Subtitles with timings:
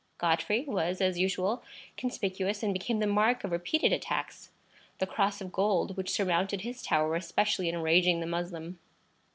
[0.17, 1.61] Godfrey was, as usual,
[1.95, 4.49] conspicuous, and became the mark of repeated attacks,
[4.97, 8.79] the cross of gold which surmounted his tower especially enraging the Moslem.